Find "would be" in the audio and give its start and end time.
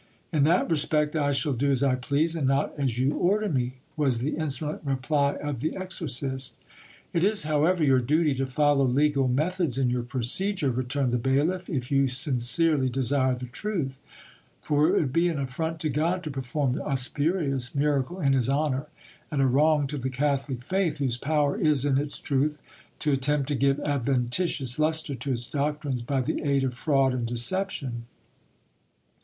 14.93-15.27